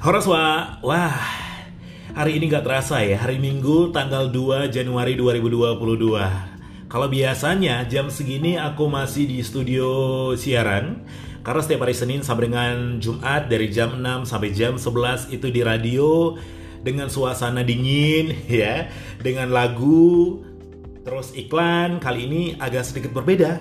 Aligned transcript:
Horaswa, 0.00 0.80
wah 0.80 1.12
hari 2.16 2.40
ini 2.40 2.48
gak 2.48 2.64
terasa 2.64 3.04
ya, 3.04 3.20
hari 3.20 3.36
Minggu 3.36 3.92
tanggal 3.92 4.32
2 4.32 4.72
Januari 4.72 5.12
2022 5.12 6.88
Kalau 6.88 7.04
biasanya 7.12 7.84
jam 7.84 8.08
segini 8.08 8.56
aku 8.56 8.88
masih 8.88 9.28
di 9.28 9.44
studio 9.44 9.92
siaran 10.40 11.04
Karena 11.44 11.60
setiap 11.60 11.84
hari 11.84 11.92
Senin 11.92 12.24
sampai 12.24 12.48
dengan 12.48 12.96
Jumat 12.96 13.52
dari 13.52 13.68
jam 13.68 14.00
6 14.00 14.24
sampai 14.24 14.56
jam 14.56 14.80
11 14.80 15.36
itu 15.36 15.52
di 15.52 15.60
radio 15.60 16.32
Dengan 16.80 17.12
suasana 17.12 17.60
dingin 17.60 18.32
ya, 18.48 18.88
dengan 19.20 19.52
lagu, 19.52 20.40
terus 21.04 21.36
iklan. 21.36 22.00
Kali 22.00 22.24
ini 22.24 22.42
agak 22.56 22.88
sedikit 22.88 23.12
berbeda. 23.12 23.60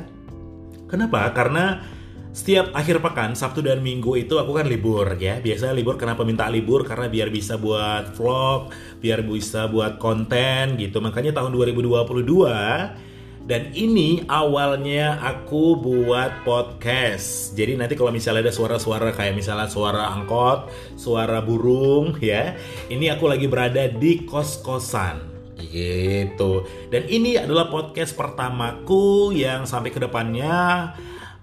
Kenapa? 0.87 1.35
Karena 1.35 1.83
setiap 2.29 2.69
akhir 2.77 3.01
pekan 3.01 3.33
Sabtu 3.33 3.65
dan 3.65 3.81
Minggu 3.81 4.13
itu 4.13 4.37
aku 4.37 4.53
kan 4.53 4.69
libur 4.69 5.17
ya. 5.17 5.41
Biasanya 5.41 5.73
libur 5.73 5.97
kenapa 5.97 6.21
minta 6.21 6.45
libur 6.45 6.85
karena 6.85 7.09
biar 7.09 7.33
bisa 7.33 7.57
buat 7.57 8.13
vlog 8.13 8.69
biar 9.01 9.25
bisa 9.25 9.65
buat 9.65 9.97
konten 9.97 10.77
gitu. 10.77 11.01
Makanya 11.01 11.33
tahun 11.33 11.51
2022 11.57 13.09
dan 13.49 13.73
ini 13.73 14.29
awalnya 14.29 15.17
aku 15.25 15.73
buat 15.81 16.45
podcast. 16.45 17.57
Jadi 17.57 17.81
nanti 17.81 17.97
kalau 17.97 18.13
misalnya 18.13 18.45
ada 18.45 18.53
suara-suara 18.53 19.09
kayak 19.09 19.33
misalnya 19.33 19.65
suara 19.65 20.13
angkot 20.13 20.69
suara 20.93 21.41
burung 21.41 22.13
ya 22.21 22.53
ini 22.93 23.09
aku 23.09 23.25
lagi 23.25 23.49
berada 23.49 23.89
di 23.89 24.21
kos-kosan. 24.21 25.25
Gitu. 25.59 26.51
Dan 26.93 27.03
ini 27.09 27.41
adalah 27.41 27.73
podcast 27.73 28.13
pertamaku 28.13 29.33
yang 29.33 29.65
sampai 29.65 29.91
ke 29.91 29.99
depannya 29.99 30.93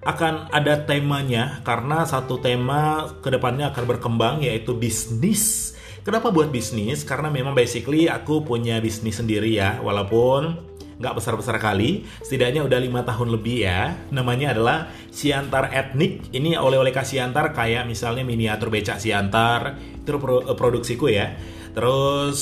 akan 0.07 0.55
ada 0.55 0.87
temanya 0.87 1.59
karena 1.67 2.07
satu 2.07 2.39
tema 2.39 3.11
ke 3.19 3.27
depannya 3.27 3.75
akan 3.75 3.85
berkembang 3.91 4.35
yaitu 4.47 4.79
bisnis. 4.79 5.75
Kenapa 6.07 6.31
buat 6.31 6.55
bisnis? 6.55 7.03
Karena 7.03 7.27
memang 7.27 7.59
basically 7.59 8.07
aku 8.07 8.47
punya 8.47 8.79
bisnis 8.79 9.19
sendiri 9.19 9.51
ya, 9.51 9.83
walaupun 9.83 10.63
nggak 10.97 11.15
besar-besar 11.19 11.59
kali, 11.59 12.07
setidaknya 12.23 12.63
udah 12.63 12.79
lima 12.79 13.03
tahun 13.03 13.35
lebih 13.35 13.67
ya. 13.67 13.99
Namanya 14.15 14.55
adalah 14.55 14.87
Siantar 15.11 15.75
Etnik. 15.75 16.31
Ini 16.31 16.55
oleh-oleh 16.57 16.95
Siantar 16.95 17.51
kayak 17.51 17.91
misalnya 17.91 18.23
miniatur 18.23 18.71
becak 18.71 19.03
Siantar, 19.03 19.75
itu 20.07 20.15
pro 20.23 20.47
produksiku 20.55 21.11
ya. 21.11 21.35
Terus 21.75 22.41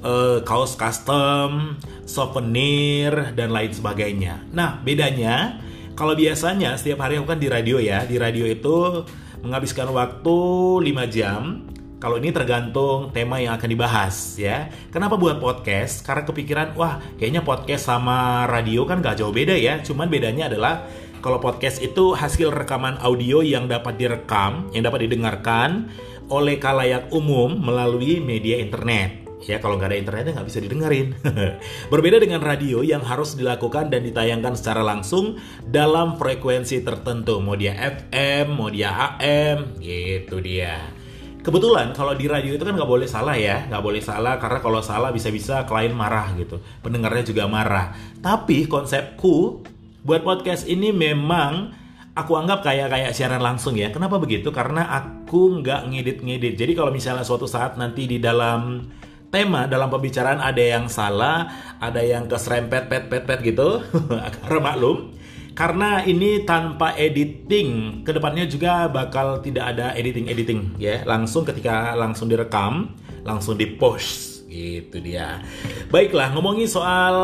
uh, 0.00 0.40
kaos 0.42 0.74
custom, 0.74 1.76
souvenir 2.08 3.36
dan 3.36 3.52
lain 3.52 3.70
sebagainya. 3.70 4.48
Nah, 4.56 4.80
bedanya 4.80 5.60
kalau 6.00 6.16
biasanya 6.16 6.80
setiap 6.80 7.04
hari 7.04 7.20
aku 7.20 7.28
kan 7.28 7.36
di 7.36 7.52
radio 7.52 7.76
ya, 7.76 8.08
di 8.08 8.16
radio 8.16 8.48
itu 8.48 9.04
menghabiskan 9.44 9.92
waktu 9.92 10.36
5 10.80 11.04
jam. 11.12 11.68
Kalau 12.00 12.16
ini 12.16 12.32
tergantung 12.32 13.12
tema 13.12 13.36
yang 13.36 13.60
akan 13.60 13.68
dibahas 13.68 14.40
ya. 14.40 14.72
Kenapa 14.88 15.20
buat 15.20 15.36
podcast? 15.36 16.00
Karena 16.00 16.24
kepikiran, 16.24 16.72
wah 16.72 17.04
kayaknya 17.20 17.44
podcast 17.44 17.84
sama 17.84 18.48
radio 18.48 18.88
kan 18.88 19.04
gak 19.04 19.20
jauh 19.20 19.28
beda 19.28 19.52
ya. 19.52 19.84
Cuman 19.84 20.08
bedanya 20.08 20.48
adalah 20.48 20.88
kalau 21.20 21.36
podcast 21.36 21.84
itu 21.84 22.16
hasil 22.16 22.48
rekaman 22.48 22.96
audio 23.04 23.44
yang 23.44 23.68
dapat 23.68 24.00
direkam, 24.00 24.72
yang 24.72 24.88
dapat 24.88 25.04
didengarkan 25.04 25.92
oleh 26.32 26.56
kalayak 26.56 27.12
umum 27.12 27.60
melalui 27.60 28.24
media 28.24 28.56
internet 28.56 29.29
ya 29.44 29.56
kalau 29.60 29.80
nggak 29.80 29.90
ada 29.92 29.98
internetnya 29.98 30.32
nggak 30.40 30.48
bisa 30.48 30.60
didengarin. 30.60 31.16
Berbeda 31.92 32.20
dengan 32.20 32.40
radio 32.44 32.84
yang 32.84 33.00
harus 33.04 33.36
dilakukan 33.36 33.88
dan 33.88 34.04
ditayangkan 34.04 34.56
secara 34.56 34.84
langsung 34.84 35.40
dalam 35.64 36.20
frekuensi 36.20 36.84
tertentu, 36.84 37.40
mau 37.40 37.56
dia 37.56 37.76
FM, 37.76 38.56
mau 38.56 38.68
dia 38.68 39.16
AM, 39.16 39.80
gitu 39.80 40.40
dia. 40.44 40.92
Kebetulan 41.40 41.96
kalau 41.96 42.12
di 42.12 42.28
radio 42.28 42.52
itu 42.52 42.60
kan 42.60 42.76
nggak 42.76 42.90
boleh 42.90 43.08
salah 43.08 43.32
ya, 43.32 43.64
nggak 43.64 43.80
boleh 43.80 44.04
salah 44.04 44.36
karena 44.36 44.60
kalau 44.60 44.84
salah 44.84 45.08
bisa-bisa 45.08 45.64
klien 45.64 45.96
marah 45.96 46.36
gitu, 46.36 46.60
pendengarnya 46.84 47.24
juga 47.24 47.48
marah. 47.48 47.96
Tapi 48.20 48.68
konsepku 48.68 49.64
buat 50.04 50.20
podcast 50.20 50.68
ini 50.68 50.92
memang 50.92 51.72
aku 52.12 52.36
anggap 52.36 52.60
kayak 52.60 52.92
kayak 52.92 53.12
siaran 53.16 53.40
langsung 53.40 53.72
ya. 53.80 53.88
Kenapa 53.88 54.20
begitu? 54.20 54.52
Karena 54.52 54.92
aku 54.92 55.64
nggak 55.64 55.88
ngedit-ngedit. 55.88 56.60
Jadi 56.60 56.72
kalau 56.76 56.92
misalnya 56.92 57.24
suatu 57.24 57.48
saat 57.48 57.80
nanti 57.80 58.04
di 58.04 58.20
dalam 58.20 58.84
tema 59.30 59.70
dalam 59.70 59.88
pembicaraan 59.88 60.42
ada 60.42 60.60
yang 60.60 60.90
salah, 60.90 61.46
ada 61.78 62.02
yang 62.02 62.26
keserempet 62.26 62.90
pet 62.90 63.04
pet 63.06 63.24
pet 63.24 63.40
gitu, 63.46 63.80
karena 64.42 64.60
maklum. 64.60 65.14
Karena 65.54 66.02
ini 66.06 66.46
tanpa 66.46 66.94
editing, 66.94 68.02
ke 68.06 68.10
depannya 68.14 68.46
juga 68.46 68.86
bakal 68.86 69.42
tidak 69.42 69.74
ada 69.76 69.92
editing 69.98 70.30
editing 70.30 70.60
ya, 70.78 71.02
langsung 71.06 71.46
ketika 71.46 71.92
langsung 71.98 72.30
direkam, 72.30 72.94
langsung 73.26 73.58
di 73.58 73.66
post 73.66 74.46
gitu 74.50 74.98
dia. 74.98 75.42
Baiklah 75.90 76.34
ngomongin 76.34 76.66
soal 76.66 77.14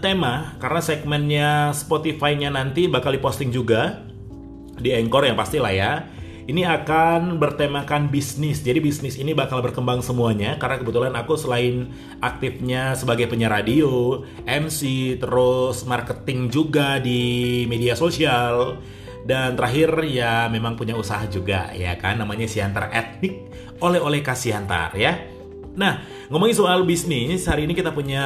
tema, 0.00 0.56
karena 0.58 0.80
segmennya 0.80 1.50
Spotify-nya 1.76 2.50
nanti 2.50 2.90
bakal 2.90 3.14
diposting 3.14 3.52
juga 3.52 4.02
di 4.80 4.90
Anchor 4.90 5.28
yang 5.28 5.38
pastilah 5.38 5.70
ya 5.70 5.92
ini 6.44 6.62
akan 6.68 7.40
bertemakan 7.40 8.12
bisnis. 8.12 8.60
Jadi 8.60 8.80
bisnis 8.80 9.16
ini 9.16 9.32
bakal 9.32 9.64
berkembang 9.64 10.04
semuanya 10.04 10.60
karena 10.60 10.76
kebetulan 10.76 11.14
aku 11.16 11.40
selain 11.40 11.88
aktifnya 12.20 12.92
sebagai 12.92 13.28
penyiar 13.28 13.52
radio, 13.60 14.20
MC, 14.44 15.14
terus 15.16 15.88
marketing 15.88 16.52
juga 16.52 17.00
di 17.00 17.64
media 17.64 17.96
sosial 17.96 18.76
dan 19.24 19.56
terakhir 19.56 20.04
ya 20.04 20.52
memang 20.52 20.76
punya 20.76 20.92
usaha 20.92 21.24
juga 21.24 21.72
ya 21.72 21.96
kan 21.96 22.20
namanya 22.20 22.44
Siantar 22.44 22.92
Etnik 22.92 23.48
oleh-oleh 23.80 24.20
Kasiantar 24.20 24.92
ya. 25.00 25.16
Nah, 25.74 26.06
ngomongin 26.30 26.54
soal 26.54 26.86
bisnis, 26.86 27.48
hari 27.50 27.66
ini 27.66 27.74
kita 27.74 27.90
punya 27.90 28.22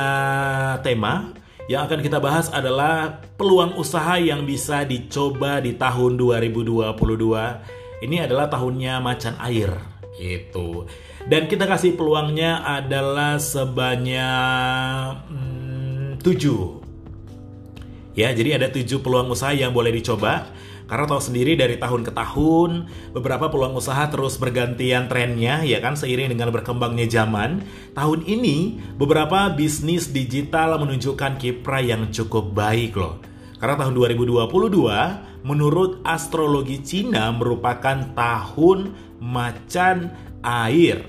tema 0.85 1.33
yang 1.71 1.87
akan 1.89 2.01
kita 2.05 2.19
bahas 2.21 2.53
adalah 2.53 3.25
peluang 3.39 3.79
usaha 3.79 4.21
yang 4.21 4.45
bisa 4.45 4.85
dicoba 4.85 5.63
di 5.63 5.73
tahun 5.79 6.19
2022 6.21 7.88
ini 8.03 8.23
adalah 8.23 8.47
tahunnya 8.51 9.03
macan 9.03 9.35
air 9.43 9.75
itu 10.19 10.87
dan 11.31 11.47
kita 11.47 11.67
kasih 11.67 11.95
peluangnya 11.95 12.63
adalah 12.67 13.39
sebanyak 13.39 15.25
hmm, 15.31 16.19
7 16.23 18.19
ya 18.19 18.35
jadi 18.35 18.59
ada 18.59 18.69
tujuh 18.75 18.99
peluang 19.03 19.31
usaha 19.31 19.55
yang 19.55 19.71
boleh 19.71 19.95
dicoba 19.95 20.51
karena 20.89 21.05
tahu 21.05 21.21
sendiri 21.21 21.53
dari 21.53 21.77
tahun 21.77 22.01
ke 22.01 22.17
tahun 22.17 22.89
beberapa 23.13 23.53
peluang 23.53 23.77
usaha 23.77 24.09
terus 24.09 24.41
bergantian 24.41 25.05
trennya 25.05 25.61
ya 25.61 25.85
kan 25.85 26.01
seiring 26.01 26.33
dengan 26.33 26.49
berkembangnya 26.49 27.05
zaman. 27.05 27.61
Tahun 27.93 28.25
ini 28.25 28.81
beberapa 28.97 29.53
bisnis 29.53 30.09
digital 30.09 30.81
menunjukkan 30.81 31.37
kiprah 31.37 31.85
yang 31.85 32.09
cukup 32.09 32.57
baik 32.57 32.97
loh. 32.97 33.21
Karena 33.61 33.85
tahun 33.85 34.01
2022 34.01 35.28
menurut 35.43 36.03
astrologi 36.03 36.83
Cina 36.83 37.31
merupakan 37.35 38.15
tahun 38.15 38.95
macan 39.23 40.15
air. 40.43 41.05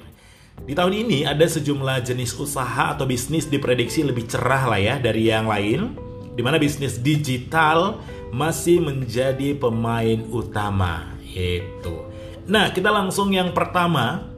Di 0.66 0.78
tahun 0.78 1.08
ini 1.08 1.26
ada 1.26 1.46
sejumlah 1.48 2.06
jenis 2.06 2.38
usaha 2.38 2.94
atau 2.94 3.08
bisnis 3.10 3.50
diprediksi 3.50 4.06
lebih 4.06 4.30
cerah 4.30 4.70
lah 4.70 4.80
ya 4.82 4.96
dari 5.02 5.32
yang 5.32 5.50
lain. 5.50 5.96
Di 6.36 6.42
mana 6.46 6.62
bisnis 6.62 7.02
digital 7.02 8.00
masih 8.30 8.84
menjadi 8.84 9.58
pemain 9.58 10.20
utama. 10.30 11.18
Itu. 11.26 12.10
Nah, 12.50 12.74
kita 12.74 12.90
langsung 12.90 13.34
yang 13.34 13.54
pertama. 13.54 14.30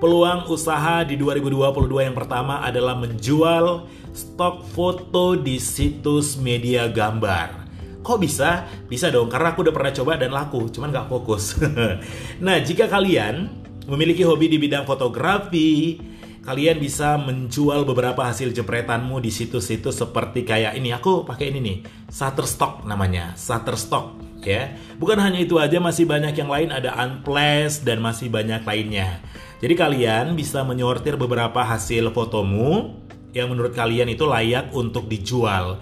Peluang 0.00 0.48
usaha 0.48 1.04
di 1.04 1.12
2022 1.20 2.08
yang 2.08 2.16
pertama 2.16 2.64
adalah 2.64 2.96
menjual 2.96 3.84
stok 4.16 4.64
foto 4.72 5.36
di 5.36 5.60
situs 5.60 6.40
media 6.40 6.88
gambar. 6.88 7.59
Kok 8.00 8.18
bisa? 8.18 8.64
Bisa 8.88 9.12
dong, 9.12 9.28
karena 9.28 9.52
aku 9.52 9.60
udah 9.68 9.74
pernah 9.76 9.92
coba 9.92 10.12
dan 10.16 10.32
laku, 10.32 10.72
cuman 10.72 10.88
gak 10.88 11.08
fokus. 11.12 11.60
nah, 12.44 12.56
jika 12.60 12.88
kalian 12.88 13.52
memiliki 13.84 14.24
hobi 14.24 14.48
di 14.48 14.56
bidang 14.56 14.88
fotografi, 14.88 16.00
kalian 16.40 16.80
bisa 16.80 17.20
menjual 17.20 17.84
beberapa 17.84 18.24
hasil 18.24 18.56
jepretanmu 18.56 19.20
di 19.20 19.28
situs-situs 19.28 20.00
seperti 20.00 20.48
kayak 20.48 20.80
ini. 20.80 20.96
Aku 20.96 21.28
pakai 21.28 21.52
ini 21.52 21.60
nih, 21.60 21.78
Shutterstock 22.08 22.88
namanya, 22.88 23.36
Shutterstock 23.36 24.16
ya. 24.40 24.72
Bukan 24.96 25.20
hanya 25.20 25.40
itu 25.40 25.60
aja, 25.60 25.76
masih 25.76 26.08
banyak 26.08 26.32
yang 26.32 26.48
lain 26.48 26.72
ada 26.72 26.96
Unplace 27.04 27.84
dan 27.84 28.00
masih 28.00 28.32
banyak 28.32 28.64
lainnya. 28.64 29.20
Jadi 29.60 29.74
kalian 29.76 30.32
bisa 30.32 30.64
menyortir 30.64 31.20
beberapa 31.20 31.60
hasil 31.60 32.08
fotomu 32.16 32.96
yang 33.36 33.52
menurut 33.52 33.76
kalian 33.76 34.08
itu 34.08 34.24
layak 34.24 34.72
untuk 34.72 35.06
dijual. 35.06 35.78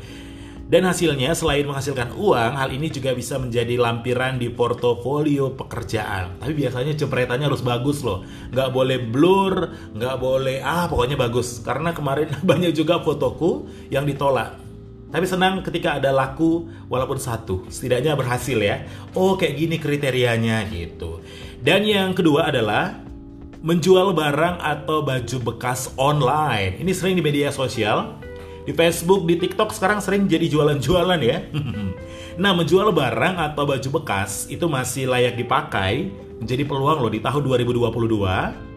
Dan 0.69 0.85
hasilnya 0.85 1.33
selain 1.33 1.65
menghasilkan 1.65 2.13
uang, 2.13 2.53
hal 2.61 2.69
ini 2.69 2.93
juga 2.93 3.17
bisa 3.17 3.41
menjadi 3.41 3.81
lampiran 3.81 4.37
di 4.37 4.53
portofolio 4.53 5.57
pekerjaan. 5.57 6.37
Tapi 6.45 6.53
biasanya 6.53 6.93
jepretannya 6.93 7.49
harus 7.49 7.65
bagus 7.65 8.05
loh. 8.05 8.21
Nggak 8.53 8.69
boleh 8.77 8.99
blur, 9.01 9.73
nggak 9.97 10.17
boleh, 10.21 10.61
ah 10.61 10.85
pokoknya 10.85 11.17
bagus. 11.17 11.65
Karena 11.65 11.97
kemarin 11.97 12.29
banyak 12.53 12.77
juga 12.77 13.01
fotoku 13.01 13.65
yang 13.89 14.05
ditolak. 14.05 14.61
Tapi 15.09 15.25
senang 15.25 15.65
ketika 15.65 15.97
ada 15.97 16.13
laku 16.13 16.69
walaupun 16.93 17.17
satu. 17.17 17.65
Setidaknya 17.73 18.13
berhasil 18.13 18.61
ya. 18.61 18.85
Oh 19.17 19.41
kayak 19.41 19.57
gini 19.57 19.81
kriterianya 19.81 20.69
gitu. 20.69 21.25
Dan 21.65 21.89
yang 21.89 22.13
kedua 22.13 22.53
adalah 22.53 23.09
menjual 23.65 24.13
barang 24.13 24.61
atau 24.61 25.01
baju 25.01 25.37
bekas 25.49 25.97
online. 25.97 26.77
Ini 26.77 26.93
sering 26.93 27.17
di 27.17 27.25
media 27.25 27.49
sosial, 27.49 28.21
di 28.65 28.73
Facebook, 28.75 29.27
di 29.29 29.39
TikTok 29.39 29.71
sekarang 29.75 30.01
sering 30.03 30.27
jadi 30.27 30.49
jualan-jualan 30.49 31.21
ya. 31.23 31.39
nah, 32.43 32.57
menjual 32.57 32.91
barang 32.95 33.37
atau 33.53 33.63
baju 33.67 33.89
bekas 34.03 34.47
itu 34.51 34.67
masih 34.67 35.11
layak 35.11 35.37
dipakai 35.37 36.11
menjadi 36.39 36.63
peluang 36.65 37.03
loh 37.03 37.13
di 37.13 37.21
tahun 37.23 37.43
2022. 37.45 38.69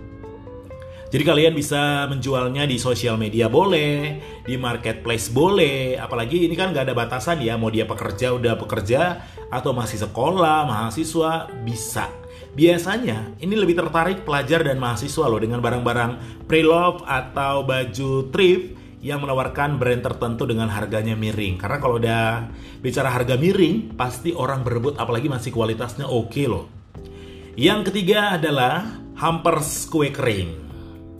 Jadi 1.11 1.27
kalian 1.27 1.51
bisa 1.51 2.07
menjualnya 2.07 2.63
di 2.63 2.79
sosial 2.79 3.19
media 3.19 3.51
boleh, 3.51 4.15
di 4.47 4.55
marketplace 4.55 5.27
boleh, 5.27 5.99
apalagi 5.99 6.47
ini 6.47 6.55
kan 6.55 6.71
nggak 6.71 6.87
ada 6.87 6.95
batasan 6.95 7.43
ya, 7.43 7.59
mau 7.59 7.67
dia 7.67 7.83
pekerja 7.83 8.31
udah 8.31 8.55
pekerja 8.55 9.19
atau 9.51 9.75
masih 9.75 10.07
sekolah, 10.07 10.63
mahasiswa 10.63 11.51
bisa 11.67 12.07
Biasanya 12.51 13.39
ini 13.39 13.55
lebih 13.55 13.79
tertarik 13.79 14.27
pelajar 14.27 14.67
dan 14.67 14.75
mahasiswa 14.75 15.23
loh 15.23 15.39
dengan 15.39 15.63
barang-barang 15.63 16.43
pre-love 16.51 16.99
atau 17.07 17.63
baju 17.63 18.27
thrift 18.27 18.75
yang 19.01 19.19
menawarkan 19.25 19.81
brand 19.81 20.05
tertentu 20.05 20.45
dengan 20.45 20.69
harganya 20.69 21.17
miring. 21.17 21.57
Karena 21.57 21.77
kalau 21.81 21.97
udah 21.97 22.47
bicara 22.85 23.09
harga 23.09 23.33
miring, 23.35 23.97
pasti 23.97 24.31
orang 24.31 24.61
berebut 24.61 25.01
apalagi 25.01 25.25
masih 25.25 25.49
kualitasnya 25.49 26.05
oke 26.05 26.29
okay 26.29 26.45
loh. 26.45 26.69
Yang 27.57 27.91
ketiga 27.91 28.37
adalah 28.37 28.85
hampers 29.17 29.89
kue 29.89 30.13
kering. 30.13 30.55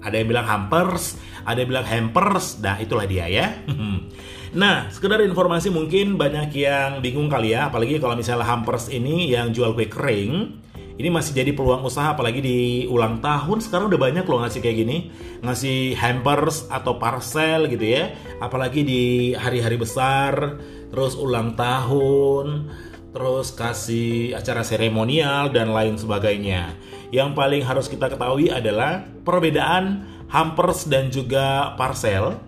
Ada 0.01 0.21
yang 0.21 0.29
bilang 0.29 0.47
hampers, 0.47 1.17
ada 1.45 1.57
yang 1.61 1.69
bilang 1.69 1.87
hampers, 1.89 2.57
nah 2.61 2.77
itulah 2.77 3.09
dia 3.09 3.27
ya. 3.27 3.47
Nah, 4.51 4.91
sekedar 4.91 5.23
informasi 5.23 5.71
mungkin 5.71 6.19
banyak 6.19 6.51
yang 6.59 6.99
bingung 6.99 7.31
kali 7.31 7.55
ya, 7.55 7.71
apalagi 7.71 8.03
kalau 8.03 8.19
misalnya 8.19 8.43
hampers 8.43 8.91
ini 8.91 9.31
yang 9.31 9.55
jual 9.55 9.71
kue 9.71 9.87
kering, 9.87 10.59
ini 10.99 11.07
masih 11.07 11.31
jadi 11.31 11.55
peluang 11.55 11.87
usaha 11.87 12.11
apalagi 12.11 12.43
di 12.43 12.59
ulang 12.91 13.23
tahun. 13.23 13.63
Sekarang 13.63 13.87
udah 13.87 14.01
banyak 14.01 14.25
loh 14.27 14.43
ngasih 14.43 14.59
kayak 14.59 14.77
gini. 14.83 14.97
Ngasih 15.39 15.95
hampers 15.95 16.67
atau 16.67 16.99
parcel 16.99 17.71
gitu 17.71 17.85
ya. 17.85 18.11
Apalagi 18.43 18.83
di 18.83 19.03
hari-hari 19.33 19.79
besar. 19.79 20.59
Terus 20.91 21.15
ulang 21.15 21.55
tahun. 21.55 22.67
Terus 23.11 23.51
kasih 23.55 24.35
acara 24.35 24.63
seremonial 24.63 25.51
dan 25.51 25.71
lain 25.71 25.95
sebagainya. 25.95 26.75
Yang 27.11 27.29
paling 27.35 27.61
harus 27.63 27.91
kita 27.91 28.07
ketahui 28.07 28.47
adalah 28.47 29.03
perbedaan 29.23 30.07
hampers 30.31 30.87
dan 30.87 31.11
juga 31.11 31.75
parcel. 31.75 32.39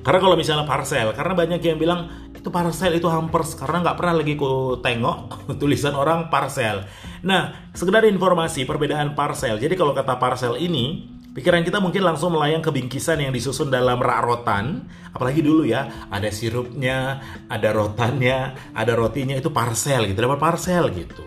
Karena 0.00 0.20
kalau 0.20 0.36
misalnya 0.36 0.64
parcel 0.64 1.12
karena 1.12 1.36
banyak 1.36 1.60
yang 1.60 1.76
bilang 1.76 2.08
itu 2.40 2.48
parcel 2.48 2.96
itu 2.96 3.04
hampers 3.04 3.52
karena 3.52 3.84
nggak 3.84 3.96
pernah 4.00 4.14
lagi 4.16 4.32
ku 4.32 4.80
tengok 4.80 5.18
tulisan 5.60 5.92
orang 5.92 6.32
parcel. 6.32 6.88
Nah, 7.20 7.68
sekedar 7.76 8.08
informasi 8.08 8.64
perbedaan 8.64 9.12
parcel. 9.12 9.60
Jadi 9.60 9.76
kalau 9.76 9.92
kata 9.92 10.16
parcel 10.16 10.56
ini, 10.56 11.04
pikiran 11.36 11.60
kita 11.60 11.84
mungkin 11.84 12.00
langsung 12.00 12.32
melayang 12.32 12.64
ke 12.64 12.72
bingkisan 12.72 13.20
yang 13.20 13.32
disusun 13.36 13.68
dalam 13.68 14.00
rak 14.00 14.24
rotan. 14.24 14.88
Apalagi 15.12 15.44
dulu 15.44 15.68
ya, 15.68 16.08
ada 16.08 16.32
sirupnya, 16.32 17.20
ada 17.52 17.76
rotannya, 17.76 18.56
ada 18.72 18.92
rotinya 18.96 19.36
itu 19.36 19.52
parcel 19.52 20.08
gitu, 20.08 20.16
dapat 20.16 20.40
parcel 20.40 20.88
gitu. 20.96 21.20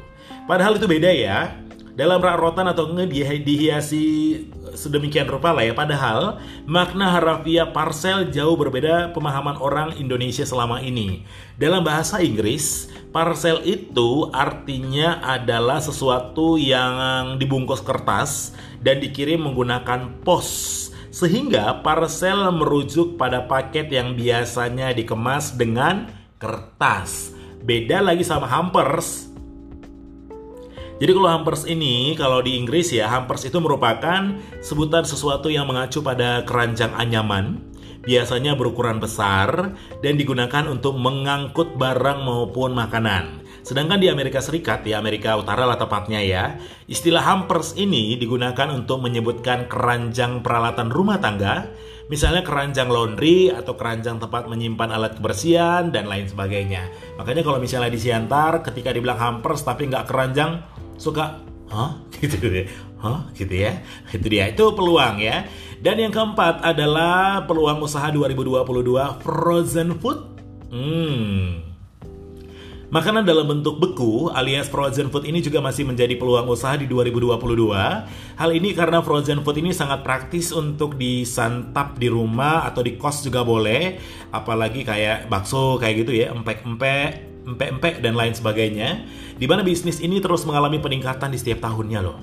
Padahal 0.43 0.75
itu 0.75 0.89
beda 0.89 1.07
ya 1.07 1.62
dalam 1.93 2.17
rak 2.25 2.41
rotan 2.41 2.65
atau 2.65 2.89
nge 2.89 3.05
dihiasi 3.45 4.05
sedemikian 4.73 5.29
rupa 5.29 5.53
lah 5.53 5.61
ya 5.61 5.77
padahal 5.77 6.41
makna 6.65 7.13
harafiah 7.13 7.69
parcel 7.69 8.33
jauh 8.33 8.57
berbeda 8.57 9.13
pemahaman 9.13 9.61
orang 9.61 9.93
Indonesia 10.01 10.41
selama 10.41 10.81
ini. 10.81 11.21
Dalam 11.61 11.85
bahasa 11.85 12.17
Inggris 12.25 12.89
parcel 13.13 13.61
itu 13.61 14.33
artinya 14.33 15.21
adalah 15.21 15.77
sesuatu 15.77 16.57
yang 16.57 17.37
dibungkus 17.37 17.85
kertas 17.85 18.57
dan 18.81 18.97
dikirim 18.97 19.45
menggunakan 19.45 20.25
pos 20.25 20.89
sehingga 21.13 21.85
parcel 21.85 22.49
merujuk 22.57 23.21
pada 23.21 23.45
paket 23.45 23.93
yang 23.93 24.17
biasanya 24.17 24.89
dikemas 24.97 25.53
dengan 25.53 26.09
kertas. 26.41 27.37
Beda 27.61 28.01
lagi 28.01 28.25
sama 28.25 28.49
hampers 28.49 29.32
jadi 31.01 31.11
kalau 31.11 31.29
hampers 31.29 31.65
ini, 31.65 32.13
kalau 32.13 32.45
di 32.45 32.53
Inggris 32.57 32.93
ya, 32.93 33.09
hampers 33.09 33.49
itu 33.49 33.57
merupakan 33.57 34.37
sebutan 34.61 35.01
sesuatu 35.01 35.49
yang 35.49 35.65
mengacu 35.65 36.05
pada 36.05 36.45
keranjang 36.45 36.93
anyaman, 36.93 37.59
biasanya 38.05 38.53
berukuran 38.53 38.99
besar 39.01 39.73
dan 40.03 40.13
digunakan 40.19 40.69
untuk 40.69 40.93
mengangkut 40.99 41.79
barang 41.79 42.19
maupun 42.21 42.75
makanan. 42.77 43.41
Sedangkan 43.63 43.95
di 43.95 44.11
Amerika 44.11 44.43
Serikat, 44.43 44.83
di 44.83 44.91
Amerika 44.91 45.39
Utara 45.39 45.63
lah 45.63 45.79
tepatnya 45.79 46.19
ya, 46.19 46.59
istilah 46.91 47.23
hampers 47.23 47.79
ini 47.79 48.19
digunakan 48.19 48.67
untuk 48.75 48.99
menyebutkan 48.99 49.71
keranjang 49.71 50.43
peralatan 50.43 50.91
rumah 50.91 51.23
tangga, 51.23 51.71
misalnya 52.11 52.43
keranjang 52.43 52.91
laundry 52.91 53.55
atau 53.55 53.79
keranjang 53.79 54.19
tempat 54.19 54.51
menyimpan 54.51 54.91
alat 54.91 55.15
kebersihan 55.15 55.95
dan 55.95 56.11
lain 56.11 56.27
sebagainya. 56.27 56.91
Makanya 57.15 57.39
kalau 57.47 57.63
misalnya 57.63 57.87
di 57.87 58.03
Siantar 58.03 58.67
ketika 58.67 58.91
dibilang 58.91 59.15
hampers 59.15 59.63
tapi 59.63 59.87
nggak 59.87 60.11
keranjang, 60.11 60.59
suka 60.97 61.43
hah? 61.73 61.91
Gitu 62.21 62.37
ya. 62.39 62.65
Hah? 63.01 63.27
Gitu 63.35 63.53
ya. 63.53 63.83
Itu 64.13 64.27
dia. 64.31 64.47
Itu 64.47 64.71
peluang 64.77 65.19
ya. 65.19 65.43
Dan 65.83 65.99
yang 65.99 66.13
keempat 66.15 66.63
adalah 66.63 67.43
peluang 67.43 67.83
usaha 67.83 68.07
2022 68.07 68.63
frozen 69.19 69.99
food. 69.99 70.19
Hmm. 70.71 71.59
Makanan 72.93 73.25
dalam 73.25 73.49
bentuk 73.49 73.81
beku 73.81 74.29
alias 74.29 74.69
frozen 74.69 75.09
food 75.09 75.25
ini 75.25 75.41
juga 75.41 75.57
masih 75.65 75.81
menjadi 75.81 76.13
peluang 76.13 76.45
usaha 76.45 76.77
di 76.77 76.85
2022. 76.85 77.73
Hal 78.37 78.49
ini 78.53 78.69
karena 78.77 79.01
frozen 79.01 79.41
food 79.41 79.57
ini 79.59 79.73
sangat 79.73 80.05
praktis 80.05 80.53
untuk 80.53 80.95
disantap 80.95 81.97
di 81.97 82.07
rumah 82.07 82.69
atau 82.69 82.85
di 82.85 82.93
kos 82.95 83.25
juga 83.25 83.41
boleh. 83.41 83.97
Apalagi 84.29 84.85
kayak 84.85 85.25
bakso 85.25 85.81
kayak 85.81 86.05
gitu 86.05 86.21
ya, 86.21 86.31
empek-empek 86.37 87.33
empek-empek 87.43 87.99
dan 87.99 88.15
lain 88.15 88.31
sebagainya 88.31 89.03
di 89.37 89.45
mana 89.49 89.65
bisnis 89.65 89.99
ini 89.99 90.21
terus 90.21 90.45
mengalami 90.45 90.77
peningkatan 90.77 91.33
di 91.33 91.37
setiap 91.39 91.65
tahunnya 91.65 91.99
loh. 92.03 92.17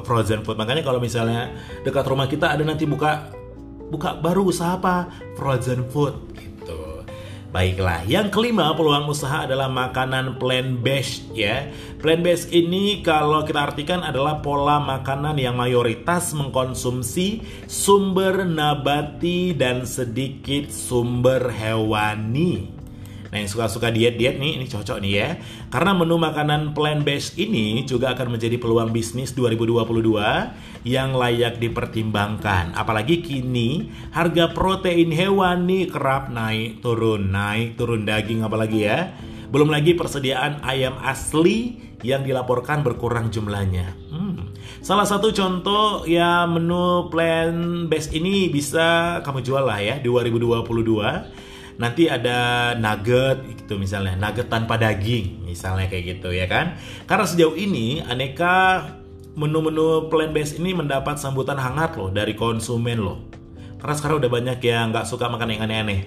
Frozen 0.00 0.46
food. 0.46 0.56
Makanya 0.56 0.80
kalau 0.80 1.02
misalnya 1.02 1.52
dekat 1.84 2.06
rumah 2.08 2.24
kita 2.24 2.56
ada 2.56 2.64
nanti 2.64 2.88
buka 2.88 3.28
buka 3.90 4.16
baru 4.16 4.48
usaha 4.48 4.78
apa? 4.78 5.10
Frozen 5.36 5.90
food. 5.90 6.14
Gitu. 6.32 7.04
Baiklah 7.50 8.06
yang 8.06 8.30
kelima 8.30 8.70
peluang 8.78 9.10
usaha 9.10 9.44
adalah 9.44 9.66
makanan 9.66 10.38
plant 10.38 10.80
based 10.80 11.34
ya. 11.34 11.68
Plant 11.98 12.22
based 12.22 12.48
ini 12.54 13.02
kalau 13.02 13.42
kita 13.42 13.74
artikan 13.74 14.06
adalah 14.06 14.38
pola 14.38 14.78
makanan 14.78 15.36
yang 15.36 15.58
mayoritas 15.58 16.32
mengkonsumsi 16.32 17.42
sumber 17.66 18.46
nabati 18.46 19.52
dan 19.52 19.82
sedikit 19.84 20.70
sumber 20.70 21.50
hewani 21.50 22.79
Nah 23.30 23.38
yang 23.38 23.46
suka-suka 23.46 23.94
diet-diet 23.94 24.42
nih, 24.42 24.58
ini 24.58 24.66
cocok 24.66 24.98
nih 24.98 25.12
ya. 25.14 25.28
Karena 25.70 25.94
menu 25.94 26.18
makanan 26.18 26.74
plant-based 26.74 27.38
ini 27.38 27.86
juga 27.86 28.10
akan 28.18 28.34
menjadi 28.34 28.58
peluang 28.58 28.90
bisnis 28.90 29.30
2022 29.38 30.82
yang 30.82 31.14
layak 31.14 31.62
dipertimbangkan. 31.62 32.74
Apalagi 32.74 33.22
kini 33.22 33.94
harga 34.10 34.50
protein 34.50 35.14
hewani 35.14 35.86
kerap 35.86 36.26
naik 36.34 36.82
turun, 36.82 37.30
naik 37.30 37.78
turun 37.78 38.02
daging 38.02 38.42
apalagi 38.42 38.90
ya. 38.90 39.14
Belum 39.50 39.70
lagi 39.70 39.94
persediaan 39.94 40.62
ayam 40.66 40.98
asli 40.98 41.78
yang 42.02 42.26
dilaporkan 42.26 42.82
berkurang 42.82 43.30
jumlahnya. 43.30 43.94
Hmm. 44.10 44.50
Salah 44.82 45.06
satu 45.06 45.30
contoh 45.30 46.02
ya 46.08 46.50
menu 46.50 47.06
plant-based 47.12 48.10
ini 48.16 48.50
bisa 48.50 49.20
kamu 49.22 49.44
jual 49.44 49.62
lah 49.66 49.78
ya 49.78 50.02
2022 50.02 51.49
nanti 51.80 52.12
ada 52.12 52.70
nugget 52.76 53.40
gitu 53.48 53.80
misalnya 53.80 54.12
nugget 54.12 54.52
tanpa 54.52 54.76
daging 54.76 55.48
misalnya 55.48 55.88
kayak 55.88 56.20
gitu 56.20 56.28
ya 56.28 56.44
kan? 56.44 56.76
Karena 57.08 57.24
sejauh 57.24 57.56
ini 57.56 58.04
aneka 58.04 58.84
menu-menu 59.32 60.12
plant 60.12 60.36
based 60.36 60.60
ini 60.60 60.76
mendapat 60.76 61.16
sambutan 61.16 61.56
hangat 61.56 61.96
loh 61.96 62.12
dari 62.12 62.36
konsumen 62.36 63.00
loh. 63.00 63.18
Karena 63.80 63.96
sekarang 63.96 64.20
udah 64.20 64.30
banyak 64.30 64.58
yang 64.60 64.92
nggak 64.92 65.08
suka 65.08 65.32
makan 65.32 65.56
yang 65.56 65.60
aneh-aneh. 65.64 66.00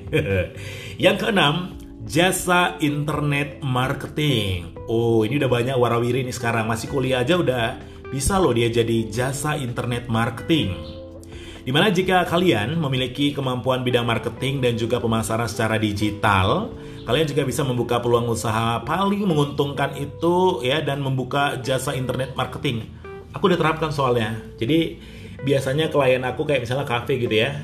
Yang 1.10 1.26
keenam 1.26 1.74
jasa 2.06 2.78
internet 2.78 3.66
marketing. 3.66 4.78
Oh 4.86 5.26
ini 5.26 5.42
udah 5.42 5.50
banyak 5.50 5.74
warawiri 5.74 6.22
nih 6.22 6.38
sekarang. 6.38 6.70
Masih 6.70 6.94
kuliah 6.94 7.26
aja 7.26 7.34
udah 7.34 7.82
bisa 8.14 8.38
loh 8.38 8.54
dia 8.54 8.70
jadi 8.70 9.10
jasa 9.10 9.58
internet 9.58 10.06
marketing 10.06 11.03
Di 11.64 11.72
mana 11.72 11.88
jika 11.88 12.28
kalian 12.28 12.76
memiliki 12.76 13.32
kemampuan 13.32 13.88
bidang 13.88 14.04
marketing 14.04 14.60
dan 14.60 14.76
juga 14.76 15.00
pemasaran 15.00 15.48
secara 15.48 15.80
digital, 15.80 16.76
kalian 17.08 17.24
juga 17.24 17.48
bisa 17.48 17.64
membuka 17.64 18.04
peluang 18.04 18.28
usaha 18.28 18.84
paling 18.84 19.24
menguntungkan 19.24 19.96
itu 19.96 20.60
ya 20.60 20.84
dan 20.84 21.00
membuka 21.00 21.64
jasa 21.64 21.96
internet 21.96 22.36
marketing. 22.36 22.84
Aku 23.32 23.48
udah 23.48 23.56
terapkan 23.56 23.96
soalnya. 23.96 24.44
Jadi 24.60 25.00
biasanya 25.48 25.88
klien 25.88 26.24
aku 26.28 26.44
kayak 26.44 26.68
misalnya 26.68 26.84
cafe 26.84 27.20
gitu 27.20 27.36
ya 27.36 27.64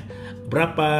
berapa 0.50 0.90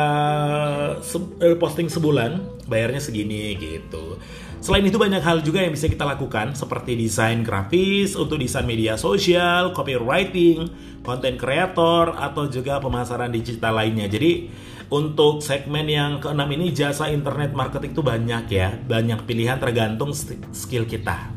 eh, 1.43 1.57
posting 1.59 1.91
sebulan 1.91 2.65
bayarnya 2.71 3.03
segini 3.03 3.59
gitu. 3.59 4.21
Selain 4.61 4.85
itu 4.85 5.01
banyak 5.01 5.25
hal 5.25 5.41
juga 5.41 5.65
yang 5.65 5.73
bisa 5.73 5.89
kita 5.89 6.05
lakukan 6.05 6.53
seperti 6.53 6.93
desain 6.93 7.41
grafis 7.41 8.13
untuk 8.13 8.37
desain 8.37 8.69
media 8.69 9.01
sosial, 9.01 9.73
copywriting, 9.73 10.69
content 11.01 11.41
creator 11.41 12.13
atau 12.13 12.45
juga 12.45 12.77
pemasaran 12.77 13.33
digital 13.33 13.81
lainnya. 13.81 14.05
Jadi 14.05 14.53
untuk 14.93 15.41
segmen 15.41 15.89
yang 15.89 16.21
keenam 16.21 16.45
ini 16.53 16.77
jasa 16.77 17.09
internet 17.09 17.57
marketing 17.57 17.97
itu 17.97 18.03
banyak 18.05 18.45
ya, 18.53 18.77
banyak 18.77 19.25
pilihan 19.25 19.57
tergantung 19.57 20.13
skill 20.53 20.85
kita. 20.85 21.33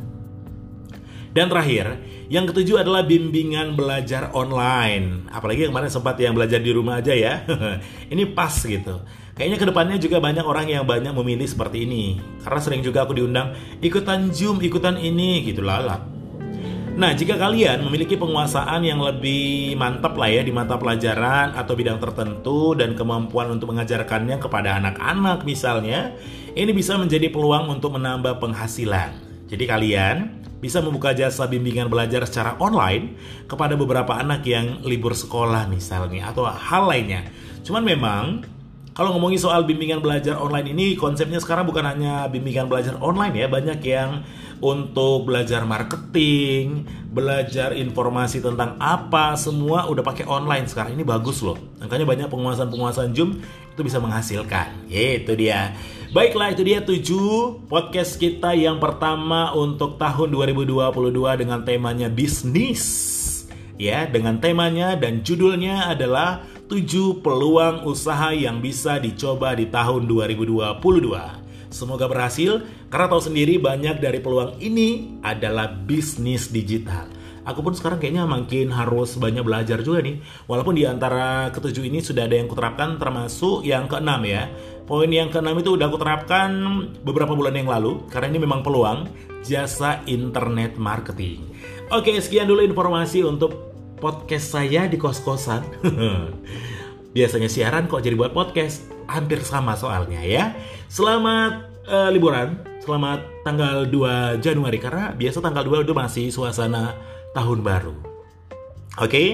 Dan 1.33 1.49
terakhir, 1.49 1.97
yang 2.29 2.45
ketujuh 2.45 2.85
adalah 2.85 3.07
bimbingan 3.07 3.73
belajar 3.73 4.29
online. 4.37 5.31
Apalagi 5.33 5.65
kemarin 5.65 5.89
sempat 5.89 6.19
yang 6.21 6.37
belajar 6.37 6.61
di 6.61 6.69
rumah 6.69 7.01
aja 7.01 7.15
ya. 7.15 7.41
ini 8.13 8.29
pas 8.29 8.53
gitu. 8.53 9.01
Kayaknya 9.33 9.57
ke 9.57 9.65
depannya 9.65 9.97
juga 9.97 10.21
banyak 10.21 10.45
orang 10.45 10.69
yang 10.69 10.85
banyak 10.85 11.09
memilih 11.09 11.49
seperti 11.49 11.89
ini. 11.89 12.21
Karena 12.45 12.59
sering 12.61 12.85
juga 12.85 13.01
aku 13.01 13.17
diundang 13.17 13.57
ikutan 13.81 14.29
Zoom, 14.29 14.61
ikutan 14.61 14.93
ini 14.93 15.41
gitu 15.41 15.65
lalap. 15.65 16.05
Nah, 16.93 17.17
jika 17.17 17.41
kalian 17.41 17.81
memiliki 17.81 18.13
penguasaan 18.13 18.85
yang 18.85 19.01
lebih 19.01 19.73
mantap 19.73 20.13
lah 20.13 20.29
ya 20.29 20.45
di 20.45 20.53
mata 20.53 20.77
pelajaran 20.77 21.57
atau 21.57 21.73
bidang 21.73 21.97
tertentu 21.97 22.77
dan 22.77 22.93
kemampuan 22.93 23.49
untuk 23.49 23.73
mengajarkannya 23.73 24.37
kepada 24.37 24.77
anak-anak 24.77 25.41
misalnya, 25.41 26.13
ini 26.53 26.69
bisa 26.69 26.93
menjadi 27.01 27.33
peluang 27.33 27.73
untuk 27.73 27.97
menambah 27.97 28.37
penghasilan. 28.37 29.17
Jadi 29.49 29.65
kalian 29.65 30.17
bisa 30.61 30.85
membuka 30.85 31.17
jasa 31.17 31.49
bimbingan 31.49 31.89
belajar 31.89 32.29
secara 32.29 32.53
online 32.61 33.17
kepada 33.49 33.73
beberapa 33.73 34.13
anak 34.13 34.45
yang 34.45 34.85
libur 34.85 35.17
sekolah 35.17 35.65
misalnya 35.65 36.29
atau 36.29 36.45
hal 36.45 36.85
lainnya. 36.85 37.25
Cuman 37.65 37.81
memang 37.81 38.45
kalau 38.93 39.17
ngomongin 39.17 39.41
soal 39.41 39.65
bimbingan 39.65 40.05
belajar 40.05 40.37
online 40.37 40.69
ini 40.69 40.93
konsepnya 40.93 41.41
sekarang 41.41 41.65
bukan 41.65 41.81
hanya 41.81 42.29
bimbingan 42.29 42.69
belajar 42.69 42.93
online 43.01 43.33
ya, 43.33 43.49
banyak 43.49 43.81
yang 43.81 44.21
untuk 44.63 45.27
belajar 45.27 45.67
marketing, 45.67 46.87
belajar 47.11 47.75
informasi 47.75 48.39
tentang 48.39 48.79
apa, 48.79 49.35
semua 49.35 49.91
udah 49.91 50.05
pakai 50.05 50.23
online 50.29 50.69
sekarang. 50.69 50.95
Ini 50.95 51.03
bagus 51.03 51.43
loh. 51.43 51.59
Makanya 51.83 52.05
banyak 52.07 52.27
penguasaan-penguasaan 52.31 53.11
Zoom 53.11 53.43
itu 53.43 53.81
bisa 53.83 53.99
menghasilkan. 53.99 54.87
Itu 54.87 55.35
dia. 55.35 55.75
Baiklah, 56.13 56.53
itu 56.53 56.61
dia 56.63 56.79
tujuh 56.85 57.65
podcast 57.67 58.21
kita 58.21 58.53
yang 58.53 58.77
pertama 58.77 59.51
untuk 59.57 59.97
tahun 59.97 60.31
2022 60.31 61.41
dengan 61.41 61.65
temanya 61.65 62.07
bisnis. 62.07 63.11
Ya, 63.81 64.05
dengan 64.05 64.37
temanya 64.37 64.93
dan 64.95 65.25
judulnya 65.25 65.89
adalah 65.91 66.45
7 66.73 67.21
peluang 67.21 67.85
usaha 67.85 68.33
yang 68.33 68.57
bisa 68.57 68.97
dicoba 68.97 69.53
di 69.53 69.69
tahun 69.69 70.09
2022. 70.09 70.81
Semoga 71.69 72.09
berhasil, 72.09 72.65
karena 72.89 73.13
tahu 73.13 73.21
sendiri 73.29 73.61
banyak 73.61 74.01
dari 74.01 74.17
peluang 74.17 74.57
ini 74.57 75.21
adalah 75.21 75.69
bisnis 75.69 76.49
digital. 76.49 77.05
Aku 77.45 77.61
pun 77.61 77.77
sekarang 77.77 78.01
kayaknya 78.01 78.25
makin 78.25 78.73
harus 78.73 79.13
banyak 79.21 79.45
belajar 79.45 79.85
juga 79.85 80.01
nih. 80.01 80.17
Walaupun 80.49 80.73
di 80.73 80.89
antara 80.89 81.53
ketujuh 81.53 81.85
ini 81.85 82.01
sudah 82.01 82.25
ada 82.25 82.41
yang 82.41 82.49
kuterapkan 82.49 82.97
termasuk 82.97 83.61
yang 83.61 83.85
keenam 83.85 84.25
ya. 84.25 84.49
Poin 84.89 85.13
yang 85.13 85.29
keenam 85.29 85.53
itu 85.61 85.77
udah 85.77 85.85
aku 85.93 86.01
terapkan 86.01 86.49
beberapa 87.05 87.37
bulan 87.37 87.53
yang 87.53 87.69
lalu 87.69 88.01
karena 88.09 88.33
ini 88.33 88.49
memang 88.49 88.65
peluang 88.65 89.13
jasa 89.45 90.01
internet 90.09 90.81
marketing. 90.81 91.45
Oke, 91.93 92.17
sekian 92.17 92.49
dulu 92.49 92.65
informasi 92.65 93.21
untuk 93.21 93.72
podcast 94.03 94.51
saya 94.51 94.91
di 94.91 94.99
kos-kosan. 94.99 95.63
Biasanya 97.15 97.47
siaran 97.47 97.87
kok 97.87 98.03
jadi 98.03 98.19
buat 98.19 98.35
podcast, 98.35 98.83
hampir 99.07 99.39
sama 99.47 99.79
soalnya 99.79 100.19
ya. 100.19 100.51
Selamat 100.91 101.71
uh, 101.87 102.11
liburan, 102.11 102.59
selamat 102.83 103.23
tanggal 103.47 103.87
2 103.87 104.43
Januari 104.43 104.75
karena 104.75 105.15
biasa 105.15 105.39
tanggal 105.39 105.63
2 105.63 105.87
udah 105.87 105.95
masih 105.95 106.27
suasana 106.35 106.99
tahun 107.31 107.63
baru. 107.63 107.95
Oke, 109.01 109.09
okay? 109.09 109.27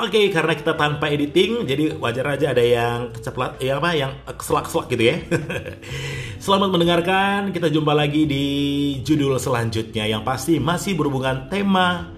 oke 0.00 0.16
okay, 0.16 0.24
karena 0.32 0.54
kita 0.56 0.72
tanpa 0.80 1.12
editing, 1.12 1.68
jadi 1.68 1.98
wajar 2.00 2.38
aja 2.38 2.56
ada 2.56 2.64
yang 2.64 3.12
keceplat, 3.12 3.60
ya 3.60 3.76
apa, 3.76 3.90
yang 3.92 4.16
keselak-selak 4.24 4.88
gitu 4.96 5.04
ya. 5.12 5.16
Selamat 6.44 6.72
mendengarkan, 6.72 7.52
kita 7.52 7.68
jumpa 7.68 7.92
lagi 7.92 8.24
di 8.24 8.46
judul 9.04 9.36
selanjutnya 9.36 10.08
yang 10.08 10.24
pasti 10.24 10.56
masih 10.56 10.96
berhubungan 10.96 11.52
tema 11.52 12.08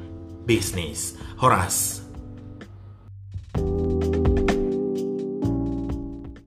bisnis. 0.46 1.25
Horas. 1.38 2.05